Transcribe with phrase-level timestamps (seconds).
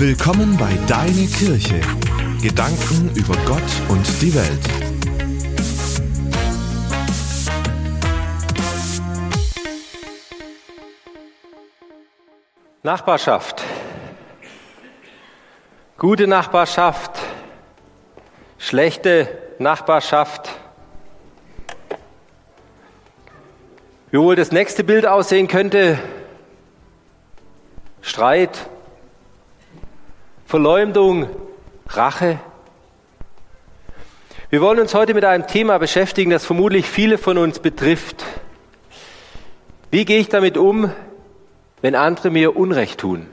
[0.00, 1.80] Willkommen bei Deine Kirche.
[2.40, 4.60] Gedanken über Gott und die Welt.
[12.84, 13.64] Nachbarschaft.
[15.96, 17.18] Gute Nachbarschaft.
[18.58, 20.48] Schlechte Nachbarschaft.
[24.12, 25.98] Wie wohl das nächste Bild aussehen könnte,
[28.00, 28.70] Streit,
[30.48, 31.28] Verleumdung,
[31.90, 32.38] Rache.
[34.48, 38.24] Wir wollen uns heute mit einem Thema beschäftigen, das vermutlich viele von uns betrifft.
[39.90, 40.90] Wie gehe ich damit um,
[41.82, 43.26] wenn andere mir Unrecht tun?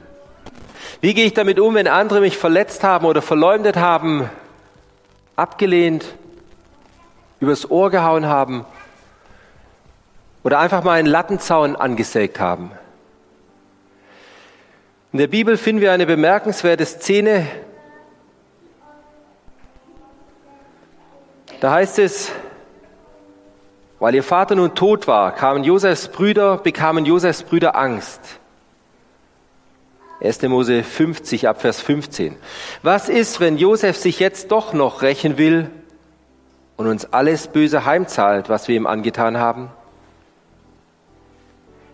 [1.00, 4.28] Wie gehe ich damit um, wenn andere mich verletzt haben oder verleumdet haben,
[5.36, 6.04] abgelehnt,
[7.40, 8.66] übers Ohr gehauen haben
[10.44, 12.72] oder einfach mal einen Lattenzaun angesägt haben?
[15.16, 17.46] In der Bibel finden wir eine bemerkenswerte Szene.
[21.58, 22.30] Da heißt es,
[23.98, 28.20] weil ihr Vater nun tot war, kamen Josefs Brüder, bekamen Josefs Brüder Angst.
[30.20, 30.42] 1.
[30.42, 32.36] Mose 50 ab Vers 15.
[32.82, 35.70] Was ist, wenn Josef sich jetzt doch noch rächen will
[36.76, 39.70] und uns alles Böse heimzahlt, was wir ihm angetan haben?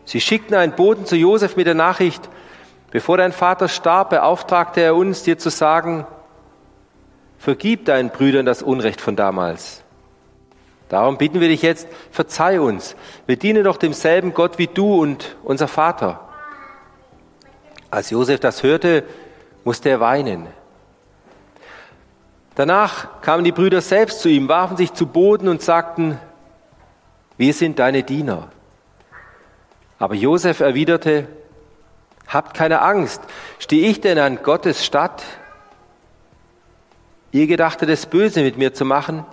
[0.06, 2.28] Sie schickten einen Boten zu Josef mit der Nachricht,
[2.92, 6.06] Bevor dein Vater starb, beauftragte er uns, dir zu sagen,
[7.38, 9.82] vergib deinen Brüdern das Unrecht von damals.
[10.90, 12.94] Darum bitten wir dich jetzt, verzeih uns.
[13.26, 16.20] Wir dienen doch demselben Gott wie du und unser Vater.
[17.90, 19.04] Als Josef das hörte,
[19.64, 20.46] musste er weinen.
[22.54, 26.18] Danach kamen die Brüder selbst zu ihm, warfen sich zu Boden und sagten,
[27.38, 28.48] wir sind deine Diener.
[29.98, 31.26] Aber Josef erwiderte,
[32.32, 33.20] Habt keine Angst.
[33.58, 35.22] Stehe ich denn an Gottes Statt?
[37.30, 39.24] Ihr gedachtet es böse mit mir zu machen,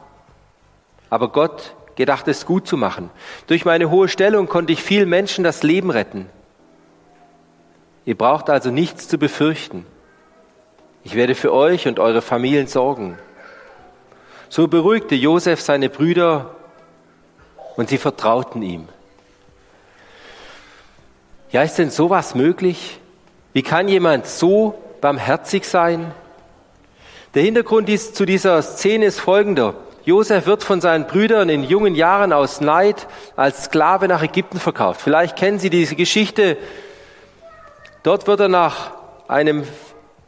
[1.09, 3.09] aber Gott gedacht es gut zu machen.
[3.47, 6.29] Durch meine hohe Stellung konnte ich vielen Menschen das Leben retten.
[8.05, 9.85] Ihr braucht also nichts zu befürchten.
[11.03, 13.17] Ich werde für euch und eure Familien sorgen.
[14.49, 16.55] So beruhigte Josef seine Brüder
[17.75, 18.87] und sie vertrauten ihm.
[21.51, 22.99] Ja, ist denn sowas möglich?
[23.53, 26.11] Wie kann jemand so barmherzig sein?
[27.33, 29.73] Der Hintergrund zu dieser Szene ist folgender.
[30.05, 35.01] Josef wird von seinen Brüdern in jungen Jahren aus Neid als Sklave nach Ägypten verkauft.
[35.01, 36.55] Vielleicht kennen Sie diese Geschichte.
[38.03, 38.91] Dort wird er nach
[39.27, 39.63] einem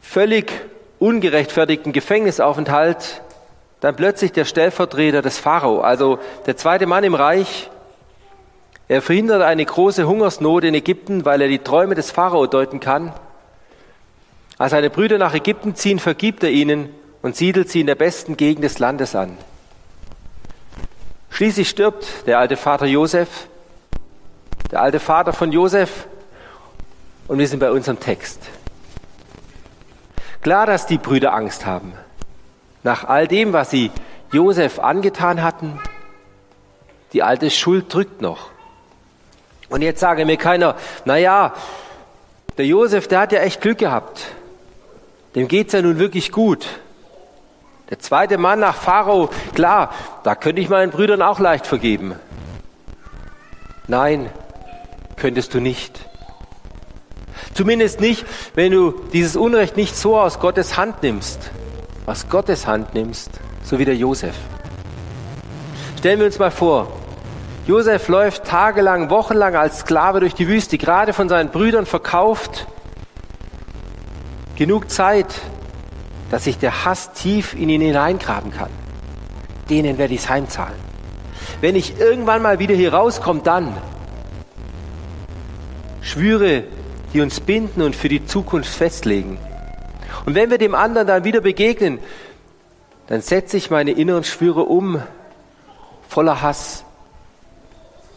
[0.00, 0.52] völlig
[0.98, 3.22] ungerechtfertigten Gefängnisaufenthalt
[3.80, 7.70] dann plötzlich der Stellvertreter des Pharao, also der zweite Mann im Reich,
[8.92, 13.14] er verhindert eine große Hungersnot in Ägypten, weil er die Träume des Pharao deuten kann.
[14.58, 16.90] Als seine Brüder nach Ägypten ziehen, vergibt er ihnen
[17.22, 19.38] und siedelt sie in der besten Gegend des Landes an.
[21.30, 23.48] Schließlich stirbt der alte Vater Josef,
[24.70, 26.06] der alte Vater von Josef,
[27.28, 28.42] und wir sind bei unserem Text.
[30.42, 31.94] Klar, dass die Brüder Angst haben.
[32.82, 33.90] Nach all dem, was sie
[34.32, 35.80] Josef angetan hatten,
[37.14, 38.51] die alte Schuld drückt noch.
[39.72, 41.54] Und jetzt sage mir keiner, na ja,
[42.58, 44.20] der Josef, der hat ja echt Glück gehabt.
[45.34, 46.66] Dem geht's ja nun wirklich gut.
[47.88, 49.94] Der zweite Mann nach Pharao, klar,
[50.24, 52.16] da könnte ich meinen Brüdern auch leicht vergeben.
[53.88, 54.28] Nein,
[55.16, 56.00] könntest du nicht.
[57.54, 61.50] Zumindest nicht, wenn du dieses Unrecht nicht so aus Gottes Hand nimmst,
[62.04, 63.30] aus Gottes Hand nimmst,
[63.64, 64.34] so wie der Josef.
[65.98, 66.88] Stellen wir uns mal vor,
[67.66, 72.66] Josef läuft tagelang, wochenlang als Sklave durch die Wüste, gerade von seinen Brüdern verkauft.
[74.56, 75.32] Genug Zeit,
[76.30, 78.70] dass sich der Hass tief in ihn hineingraben kann.
[79.70, 80.74] Denen werde ich es heimzahlen.
[81.60, 83.76] Wenn ich irgendwann mal wieder hier rauskomme, dann
[86.00, 86.64] Schwüre,
[87.12, 89.38] die uns binden und für die Zukunft festlegen.
[90.26, 92.00] Und wenn wir dem anderen dann wieder begegnen,
[93.06, 95.00] dann setze ich meine inneren Schwüre um,
[96.08, 96.84] voller Hass,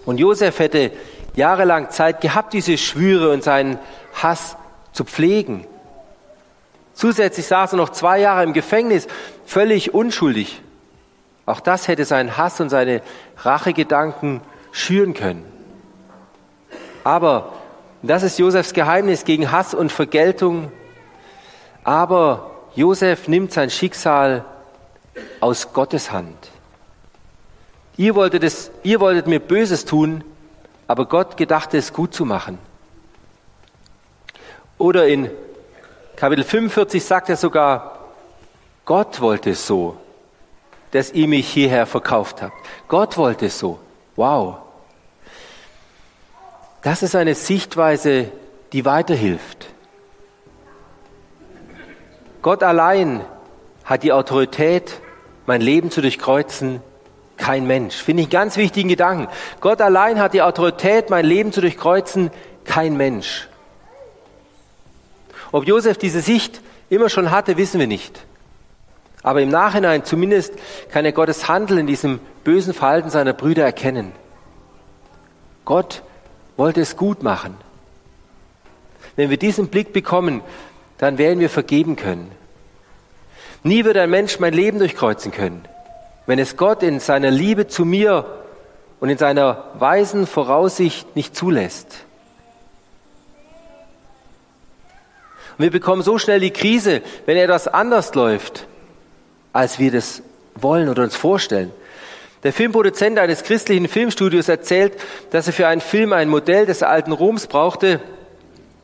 [0.06, 0.92] und Josef hätte
[1.36, 3.80] jahrelang Zeit gehabt, diese Schwüre und seinen
[4.14, 4.56] Hass
[4.94, 5.66] zu pflegen.
[6.94, 9.08] Zusätzlich saß er noch zwei Jahre im Gefängnis,
[9.46, 10.62] völlig unschuldig.
[11.46, 13.02] Auch das hätte seinen Hass und seine
[13.38, 14.42] Rachegedanken
[14.72, 15.46] schüren können.
[17.04, 17.54] Aber,
[18.02, 20.72] das ist Josefs Geheimnis gegen Hass und Vergeltung,
[21.84, 24.44] aber Josef nimmt sein Schicksal
[25.40, 26.50] aus Gottes Hand.
[27.98, 30.24] Ihr wolltet, es, ihr wolltet mir Böses tun,
[30.88, 32.58] aber Gott gedachte es gut zu machen.
[34.78, 35.32] Oder in
[36.16, 38.00] Kapitel 45 sagt er sogar,
[38.84, 39.98] Gott wollte es so,
[40.92, 42.54] dass ihr mich hierher verkauft habt.
[42.88, 43.80] Gott wollte es so.
[44.16, 44.58] Wow.
[46.82, 48.32] Das ist eine Sichtweise,
[48.74, 49.68] die weiterhilft.
[52.42, 53.26] Gott allein
[53.84, 55.00] hat die Autorität,
[55.48, 56.82] mein Leben zu durchkreuzen,
[57.38, 57.96] kein Mensch.
[57.96, 59.28] Finde ich einen ganz wichtigen Gedanken.
[59.62, 62.32] Gott allein hat die Autorität, mein Leben zu durchkreuzen,
[62.64, 63.48] kein Mensch.
[65.52, 68.26] Ob Josef diese Sicht immer schon hatte, wissen wir nicht.
[69.24, 70.54] Aber im Nachhinein zumindest
[70.92, 74.12] kann er Gottes Handeln in diesem bösen Verhalten seiner Brüder erkennen.
[75.66, 76.04] Gott
[76.58, 77.58] wollte es gut machen.
[79.16, 80.42] Wenn wir diesen Blick bekommen,
[80.98, 82.32] dann werden wir vergeben können.
[83.64, 85.68] Nie wird ein Mensch mein Leben durchkreuzen können,
[86.26, 88.26] wenn es Gott in seiner Liebe zu mir
[89.00, 92.06] und in seiner weisen Voraussicht nicht zulässt.
[95.58, 98.68] Und wir bekommen so schnell die Krise, wenn etwas anders läuft,
[99.54, 100.22] als wir das
[100.56, 101.72] wollen oder uns vorstellen.
[102.44, 104.94] Der Filmproduzent eines christlichen Filmstudios erzählt,
[105.32, 108.00] dass er für einen Film ein Modell des alten Roms brauchte.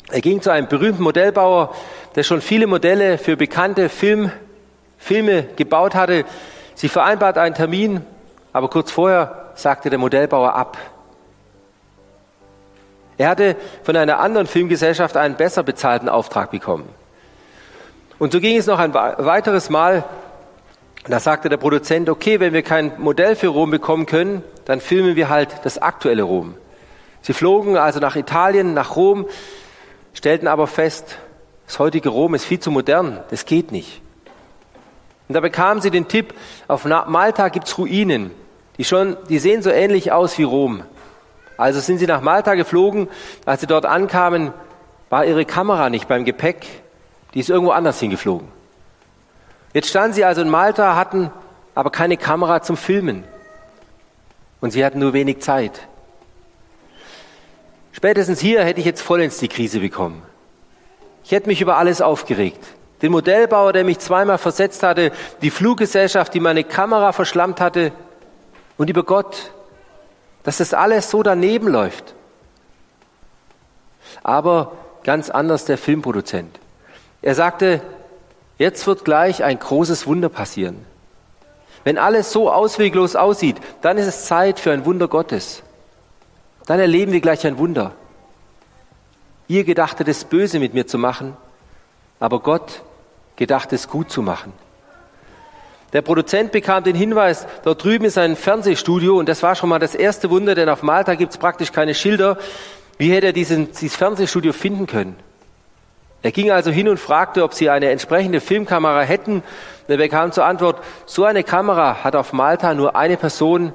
[0.09, 1.75] Er ging zu einem berühmten Modellbauer,
[2.15, 4.31] der schon viele Modelle für bekannte Film,
[4.97, 6.25] Filme gebaut hatte.
[6.81, 8.03] Sie vereinbart einen Termin,
[8.53, 10.79] aber kurz vorher sagte der Modellbauer ab.
[13.19, 16.89] Er hatte von einer anderen Filmgesellschaft einen besser bezahlten Auftrag bekommen.
[18.17, 20.05] Und so ging es noch ein weiteres Mal.
[21.07, 25.15] Da sagte der Produzent, okay, wenn wir kein Modell für Rom bekommen können, dann filmen
[25.15, 26.55] wir halt das aktuelle Rom.
[27.21, 29.27] Sie flogen also nach Italien, nach Rom,
[30.15, 31.19] stellten aber fest,
[31.67, 34.01] das heutige Rom ist viel zu modern, das geht nicht.
[35.31, 36.33] Und da bekamen sie den Tipp,
[36.67, 38.31] auf Malta gibt's Ruinen,
[38.77, 40.83] die, schon, die sehen so ähnlich aus wie Rom.
[41.55, 43.07] Also sind sie nach Malta geflogen,
[43.45, 44.51] als sie dort ankamen,
[45.09, 46.67] war ihre Kamera nicht beim Gepäck,
[47.33, 48.49] die ist irgendwo anders hingeflogen.
[49.73, 51.31] Jetzt standen sie also in Malta, hatten
[51.75, 53.23] aber keine Kamera zum Filmen.
[54.59, 55.87] Und sie hatten nur wenig Zeit.
[57.93, 60.23] Spätestens hier hätte ich jetzt vollends die Krise bekommen.
[61.23, 62.65] Ich hätte mich über alles aufgeregt.
[63.01, 65.11] Den Modellbauer, der mich zweimal versetzt hatte,
[65.41, 67.91] die Fluggesellschaft, die meine Kamera verschlammt hatte
[68.77, 69.51] und über Gott,
[70.43, 72.13] dass das alles so daneben läuft.
[74.23, 76.59] Aber ganz anders der Filmproduzent.
[77.21, 77.81] Er sagte,
[78.61, 80.85] Jetzt wird gleich ein großes Wunder passieren.
[81.83, 85.63] Wenn alles so ausweglos aussieht, dann ist es Zeit für ein Wunder Gottes.
[86.67, 87.93] Dann erleben wir gleich ein Wunder.
[89.47, 91.35] Ihr gedachtet es böse mit mir zu machen,
[92.19, 92.83] aber Gott
[93.41, 94.53] gedacht es gut zu machen.
[95.93, 99.79] Der Produzent bekam den Hinweis, dort drüben ist ein Fernsehstudio und das war schon mal
[99.79, 102.37] das erste Wunder, denn auf Malta gibt es praktisch keine Schilder.
[102.99, 105.15] Wie hätte er diesen, dieses Fernsehstudio finden können?
[106.21, 109.41] Er ging also hin und fragte, ob sie eine entsprechende Filmkamera hätten.
[109.87, 110.77] Er bekam zur Antwort,
[111.07, 113.73] so eine Kamera hat auf Malta nur eine Person,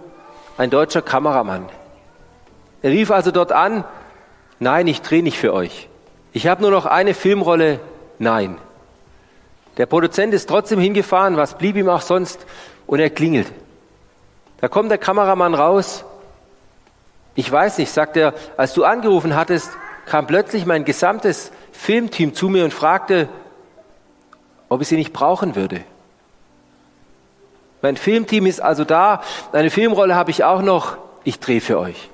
[0.58, 1.69] ein deutscher Kameramann.
[2.82, 3.82] Er rief also dort an,
[4.60, 5.88] nein, ich drehe nicht für euch.
[6.32, 7.80] Ich habe nur noch eine Filmrolle,
[8.20, 8.58] nein.
[9.76, 12.46] Der Produzent ist trotzdem hingefahren, was blieb ihm auch sonst,
[12.87, 13.52] und er klingelt.
[14.61, 16.05] Da kommt der Kameramann raus.
[17.34, 19.70] Ich weiß nicht, sagt er, als du angerufen hattest,
[20.06, 23.29] kam plötzlich mein gesamtes Filmteam zu mir und fragte,
[24.69, 25.82] ob ich sie nicht brauchen würde.
[27.82, 29.20] Mein Filmteam ist also da,
[29.53, 32.10] eine Filmrolle habe ich auch noch, ich drehe für euch.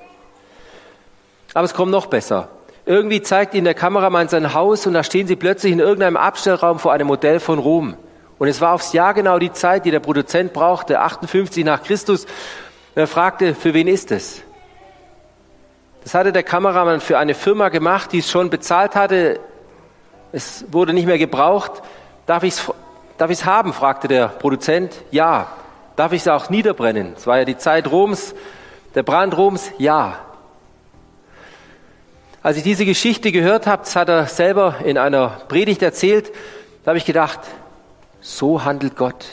[1.53, 2.49] Aber es kommt noch besser.
[2.85, 6.79] Irgendwie zeigt ihnen der Kameramann sein Haus und da stehen sie plötzlich in irgendeinem Abstellraum
[6.79, 7.95] vor einem Modell von Rom.
[8.39, 12.25] Und es war aufs Jahr genau die Zeit, die der Produzent brauchte, 58 nach Christus.
[12.93, 14.41] Er fragte, für wen ist es?
[16.03, 19.39] Das hatte der Kameramann für eine Firma gemacht, die es schon bezahlt hatte.
[20.33, 21.81] Es wurde nicht mehr gebraucht.
[22.25, 22.71] Darf ich es
[23.17, 23.71] darf ich's haben?
[23.71, 24.93] fragte der Produzent.
[25.11, 25.47] Ja.
[25.95, 27.13] Darf ich es auch niederbrennen?
[27.15, 28.35] Es war ja die Zeit Roms,
[28.95, 29.71] der Brand Roms.
[29.77, 30.17] Ja.
[32.43, 36.29] Als ich diese Geschichte gehört habe, das hat er selber in einer Predigt erzählt,
[36.83, 37.39] da habe ich gedacht,
[38.19, 39.25] so handelt Gott.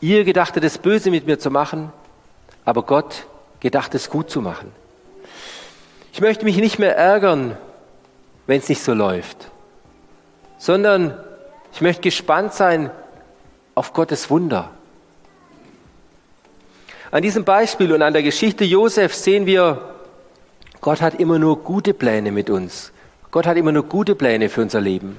[0.00, 1.92] Ihr gedachtet es böse mit mir zu machen,
[2.64, 3.26] aber Gott
[3.58, 4.70] gedacht es gut zu machen.
[6.12, 7.56] Ich möchte mich nicht mehr ärgern,
[8.46, 9.48] wenn es nicht so läuft,
[10.56, 11.18] sondern
[11.72, 12.92] ich möchte gespannt sein
[13.74, 14.70] auf Gottes Wunder.
[17.10, 19.93] An diesem Beispiel und an der Geschichte Josef sehen wir,
[20.84, 22.92] Gott hat immer nur gute Pläne mit uns.
[23.30, 25.16] Gott hat immer nur gute Pläne für unser Leben.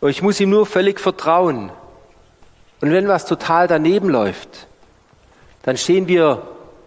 [0.00, 1.70] Und ich muss ihm nur völlig vertrauen.
[2.80, 4.66] Und wenn was total daneben läuft,
[5.62, 6.42] dann stehen wir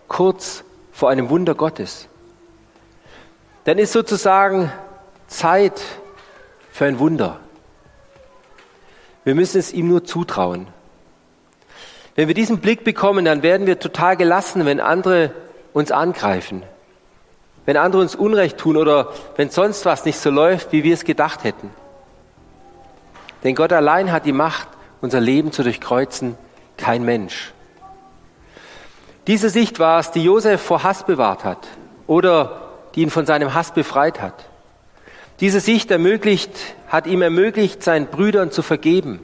[0.10, 2.10] kurz vor einem Wunder Gottes.
[3.64, 4.70] Dann ist sozusagen
[5.28, 5.82] Zeit
[6.74, 7.40] für ein Wunder.
[9.24, 10.68] Wir müssen es ihm nur zutrauen.
[12.16, 15.32] Wenn wir diesen Blick bekommen, dann werden wir total gelassen, wenn andere
[15.76, 16.64] uns angreifen,
[17.66, 21.04] wenn andere uns Unrecht tun oder wenn sonst was nicht so läuft, wie wir es
[21.04, 21.70] gedacht hätten.
[23.44, 24.70] Denn Gott allein hat die Macht,
[25.02, 26.38] unser Leben zu durchkreuzen,
[26.78, 27.52] kein Mensch.
[29.28, 31.68] Diese Sicht war es, die Josef vor Hass bewahrt hat
[32.08, 34.46] oder die ihn von seinem Hass befreit hat.
[35.42, 36.52] Diese Sicht ermöglicht,
[36.88, 39.20] hat ihm ermöglicht, seinen Brüdern zu vergeben.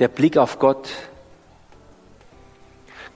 [0.00, 0.88] Der Blick auf Gott.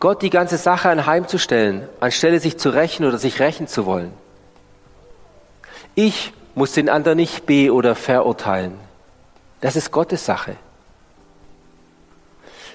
[0.04, 4.12] Gott die ganze Sache anheimzustellen, anstelle sich zu rächen oder sich rächen zu wollen.
[5.94, 8.78] Ich muss den anderen nicht be- oder verurteilen.
[9.62, 10.56] Das ist Gottes Sache.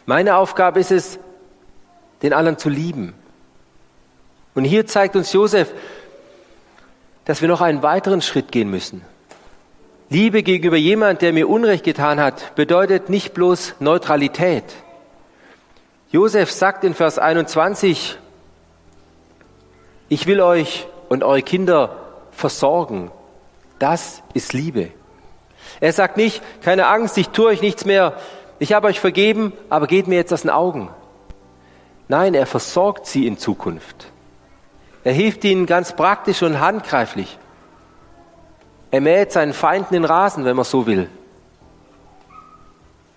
[0.07, 1.19] Meine Aufgabe ist es,
[2.23, 3.13] den anderen zu lieben.
[4.55, 5.71] Und hier zeigt uns Josef,
[7.25, 9.03] dass wir noch einen weiteren Schritt gehen müssen.
[10.09, 14.63] Liebe gegenüber jemand, der mir Unrecht getan hat, bedeutet nicht bloß Neutralität.
[16.11, 18.17] Josef sagt in Vers 21,
[20.09, 21.95] ich will euch und eure Kinder
[22.31, 23.11] versorgen.
[23.77, 24.89] Das ist Liebe.
[25.79, 28.17] Er sagt nicht, keine Angst, ich tue euch nichts mehr,
[28.57, 30.89] ich habe euch vergeben, aber geht mir jetzt aus den Augen.
[32.07, 34.11] Nein, er versorgt sie in Zukunft.
[35.03, 37.37] Er hilft ihnen ganz praktisch und handgreiflich.
[38.89, 41.07] Er mäht seinen Feinden den Rasen, wenn man so will.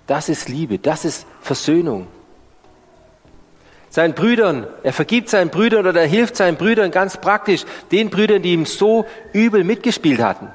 [0.07, 2.07] Das ist Liebe, das ist Versöhnung.
[3.93, 8.43] Seinen Brüdern, er vergibt seinen Brüdern oder er hilft seinen Brüdern ganz praktisch, den Brüdern,
[8.43, 10.49] die ihm so übel mitgespielt hatten.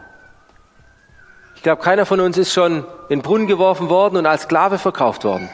[1.55, 2.79] Ich glaube, keiner von uns ist schon
[3.09, 5.49] in den Brunnen geworfen worden und als Sklave verkauft worden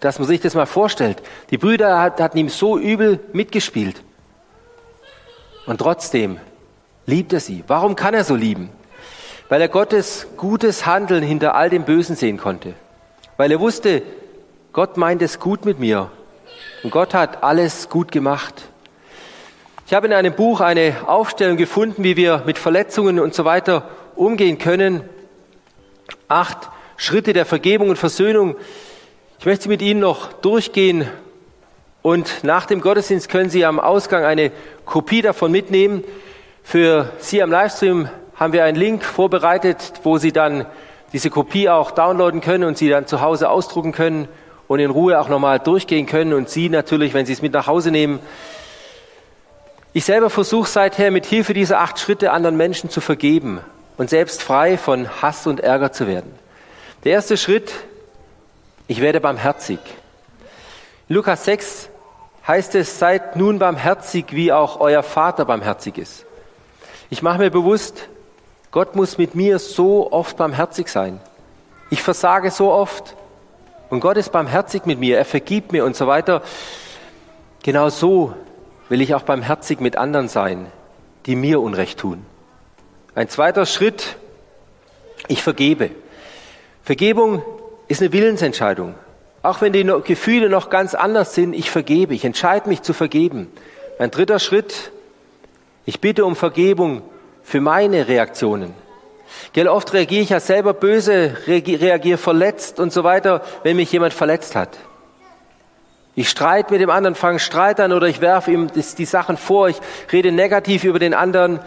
[0.00, 1.22] dass man sich das mal vorstellt.
[1.50, 4.02] Die Brüder hatten ihm so übel mitgespielt.
[5.66, 6.38] Und trotzdem
[7.06, 7.64] liebt er sie.
[7.66, 8.70] Warum kann er so lieben?
[9.48, 12.74] Weil er Gottes gutes Handeln hinter all dem Bösen sehen konnte.
[13.36, 14.02] Weil er wusste,
[14.76, 16.10] Gott meint es gut mit mir.
[16.82, 18.68] Und Gott hat alles gut gemacht.
[19.86, 23.88] Ich habe in einem Buch eine Aufstellung gefunden, wie wir mit Verletzungen und so weiter
[24.16, 25.00] umgehen können.
[26.28, 26.68] Acht
[26.98, 28.54] Schritte der Vergebung und Versöhnung.
[29.38, 31.08] Ich möchte mit Ihnen noch durchgehen
[32.02, 34.52] und nach dem Gottesdienst können Sie am Ausgang eine
[34.84, 36.04] Kopie davon mitnehmen.
[36.62, 40.66] Für Sie am Livestream haben wir einen Link vorbereitet, wo Sie dann
[41.14, 44.28] diese Kopie auch downloaden können und Sie dann zu Hause ausdrucken können
[44.68, 47.66] und in Ruhe auch nochmal durchgehen können und Sie natürlich, wenn Sie es mit nach
[47.66, 48.20] Hause nehmen.
[49.92, 53.60] Ich selber versuche seither mit Hilfe dieser acht Schritte anderen Menschen zu vergeben
[53.96, 56.32] und selbst frei von Hass und Ärger zu werden.
[57.04, 57.72] Der erste Schritt
[58.88, 59.80] ich werde barmherzig.
[61.08, 61.88] In Lukas 6
[62.46, 66.24] heißt es, seid nun barmherzig, wie auch euer Vater barmherzig ist.
[67.10, 68.08] Ich mache mir bewusst,
[68.70, 71.20] Gott muss mit mir so oft barmherzig sein.
[71.90, 73.16] Ich versage so oft
[73.88, 76.42] und Gott ist barmherzig mit mir, er vergibt mir und so weiter.
[77.62, 78.34] Genau so
[78.88, 80.66] will ich auch barmherzig mit anderen sein,
[81.26, 82.24] die mir Unrecht tun.
[83.14, 84.16] Ein zweiter Schritt,
[85.28, 85.90] ich vergebe.
[86.82, 87.42] Vergebung
[87.88, 88.94] ist eine Willensentscheidung.
[89.42, 93.50] Auch wenn die Gefühle noch ganz anders sind, ich vergebe, ich entscheide mich zu vergeben.
[93.98, 94.92] Ein dritter Schritt,
[95.84, 97.02] ich bitte um Vergebung
[97.42, 98.74] für meine Reaktionen.
[99.52, 104.12] Gell, oft reagiere ich ja selber böse, reagiere verletzt und so weiter, wenn mich jemand
[104.12, 104.78] verletzt hat.
[106.14, 109.68] Ich streite mit dem anderen, fange Streit an oder ich werfe ihm die Sachen vor,
[109.68, 109.76] ich
[110.10, 111.60] rede negativ über den anderen,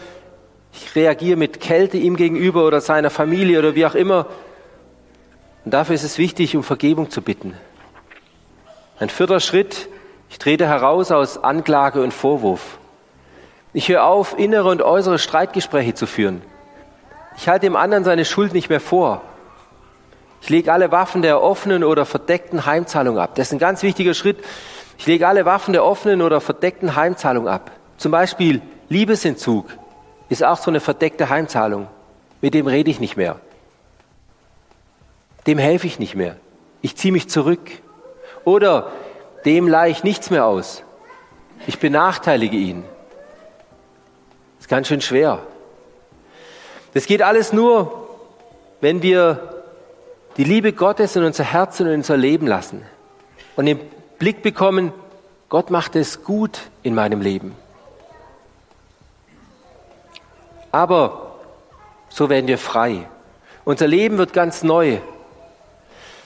[0.74, 4.26] ich reagiere mit Kälte ihm gegenüber oder seiner Familie oder wie auch immer.
[5.66, 7.56] Und dafür ist es wichtig, um Vergebung zu bitten.
[9.00, 9.88] Ein vierter Schritt,
[10.30, 12.80] ich trete heraus aus Anklage und Vorwurf.
[13.72, 16.42] Ich höre auf, innere und äußere Streitgespräche zu führen.
[17.40, 19.22] Ich halte dem anderen seine Schuld nicht mehr vor.
[20.42, 23.36] Ich lege alle Waffen der offenen oder verdeckten Heimzahlung ab.
[23.36, 24.38] Das ist ein ganz wichtiger Schritt.
[24.98, 27.72] Ich lege alle Waffen der offenen oder verdeckten Heimzahlung ab.
[27.98, 29.66] Zum Beispiel Liebesentzug
[30.30, 31.88] ist auch so eine verdeckte Heimzahlung.
[32.42, 33.38] Mit dem rede ich nicht mehr
[35.50, 36.36] dem helfe ich nicht mehr.
[36.84, 37.72] Ich ziehe mich zurück.
[38.46, 38.92] Oder
[39.46, 40.84] dem leihe ich nichts mehr aus.
[41.66, 42.84] Ich benachteilige ihn.
[44.58, 45.40] Das ist ganz schön schwer.
[46.94, 48.08] Das geht alles nur,
[48.82, 49.64] wenn wir
[50.38, 52.84] die Liebe Gottes in unser Herz und in unser Leben lassen
[53.56, 53.80] und den
[54.18, 54.94] Blick bekommen,
[55.50, 57.56] Gott macht es gut in meinem Leben.
[60.72, 61.36] Aber
[62.10, 63.08] so werden wir frei.
[63.66, 65.00] Unser Leben wird ganz neu.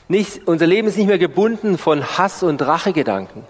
[0.08, 3.46] Nicht, unser Leben ist nicht mehr gebunden von Hass und Rachegedanken.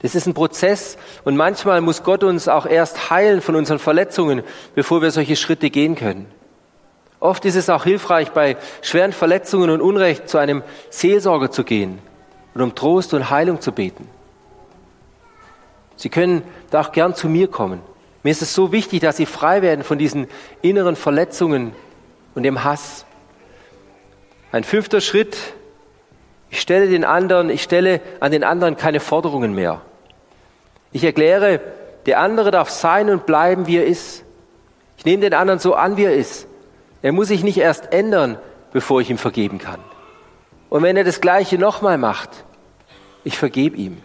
[0.00, 4.42] Das ist ein Prozess und manchmal muss Gott uns auch erst heilen von unseren Verletzungen,
[4.74, 6.26] bevor wir solche Schritte gehen können.
[7.20, 11.98] Oft ist es auch hilfreich, bei schweren Verletzungen und Unrecht zu einem Seelsorger zu gehen
[12.54, 14.08] und um Trost und Heilung zu beten.
[15.96, 17.80] Sie können da auch gern zu mir kommen.
[18.22, 20.28] Mir ist es so wichtig, dass Sie frei werden von diesen
[20.62, 21.72] inneren Verletzungen
[22.36, 23.04] und dem Hass.
[24.52, 25.36] Ein fünfter Schritt,
[26.50, 29.82] ich stelle den anderen, ich stelle an den anderen keine Forderungen mehr.
[30.92, 31.60] Ich erkläre,
[32.06, 34.24] der andere darf sein und bleiben, wie er ist.
[34.96, 36.46] Ich nehme den anderen so an, wie er ist.
[37.02, 38.38] Er muss sich nicht erst ändern,
[38.72, 39.80] bevor ich ihm vergeben kann.
[40.70, 42.30] Und wenn er das Gleiche nochmal macht,
[43.24, 44.02] ich vergebe ihm.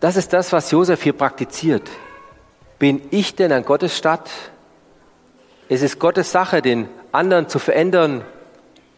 [0.00, 1.88] Das ist das, was Josef hier praktiziert.
[2.78, 4.30] Bin ich denn an Gottes Stadt?
[5.68, 8.24] Es ist Gottes Sache, den anderen zu verändern,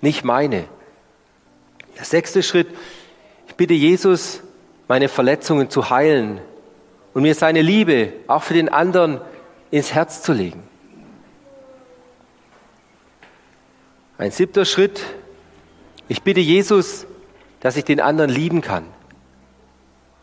[0.01, 0.65] nicht meine.
[1.97, 2.69] Der sechste Schritt,
[3.49, 4.43] ich bitte Jesus,
[4.91, 6.41] meine Verletzungen zu heilen
[7.15, 9.21] und mir seine Liebe auch für den anderen
[9.71, 10.65] ins Herz zu legen.
[14.19, 15.01] Ein siebter Schritt,
[16.09, 17.07] ich bitte Jesus,
[17.61, 18.83] dass ich den anderen lieben kann.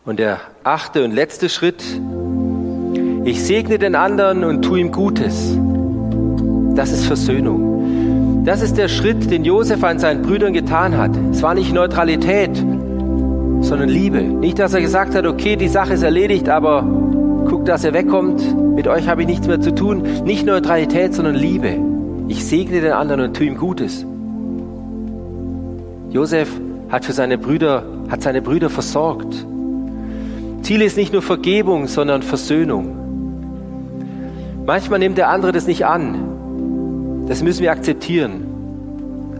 [0.04, 1.82] Und der achte und letzte Schritt,
[3.24, 5.56] ich segne den anderen und tue ihm Gutes.
[6.74, 8.44] Das ist Versöhnung.
[8.44, 11.12] Das ist der Schritt, den Josef an seinen Brüdern getan hat.
[11.32, 12.50] Es war nicht Neutralität,
[13.60, 14.22] sondern Liebe.
[14.22, 16.82] Nicht, dass er gesagt hat, okay, die Sache ist erledigt, aber
[17.48, 18.42] guckt, dass er wegkommt.
[18.76, 20.02] Mit euch habe ich nichts mehr zu tun.
[20.24, 21.76] Nicht Neutralität, sondern Liebe.
[22.28, 24.04] Ich segne den anderen und tue ihm Gutes.
[26.10, 26.48] Josef
[26.88, 29.46] hat für seine Brüder, hat seine Brüder versorgt.
[30.62, 32.94] Ziel ist nicht nur Vergebung, sondern Versöhnung.
[34.66, 37.24] Manchmal nimmt der andere das nicht an.
[37.26, 38.44] Das müssen wir akzeptieren.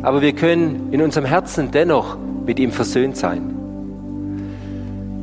[0.03, 3.58] Aber wir können in unserem Herzen dennoch mit ihm versöhnt sein.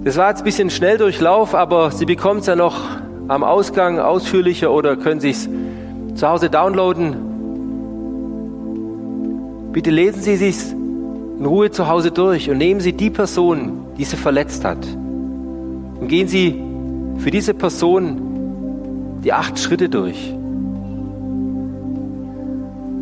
[0.05, 2.79] Das war jetzt ein bisschen Schnelldurchlauf, aber Sie bekommen es ja noch
[3.27, 5.49] am Ausgang ausführlicher oder können sich
[6.13, 7.15] zu Hause downloaden.
[9.71, 14.03] Bitte lesen Sie sich in Ruhe zu Hause durch und nehmen Sie die Person, die
[14.03, 14.85] Sie verletzt hat.
[14.85, 16.61] Und gehen Sie
[17.17, 20.35] für diese Person die acht Schritte durch.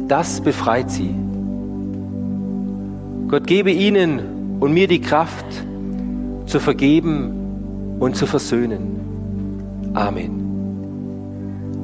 [0.07, 1.13] Das befreit Sie.
[3.27, 5.65] Gott gebe Ihnen und mir die Kraft,
[6.53, 9.91] zu vergeben und zu versöhnen.
[9.95, 10.42] Amen.